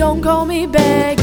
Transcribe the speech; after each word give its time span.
Don't 0.00 0.22
call 0.22 0.46
me 0.46 0.64
back. 0.64 1.19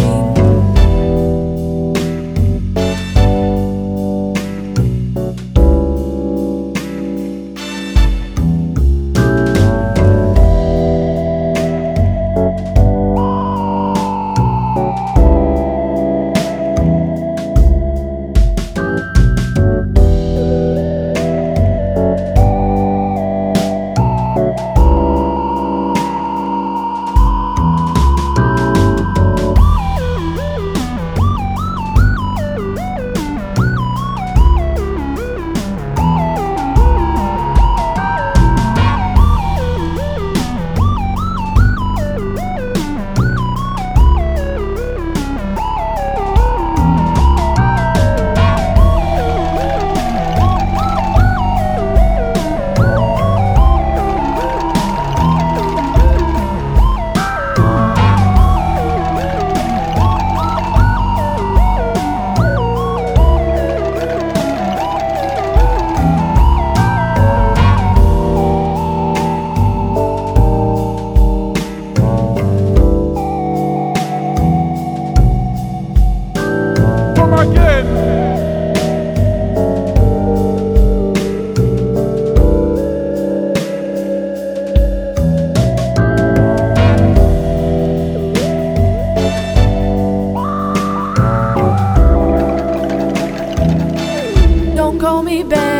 baby. 95.44 95.77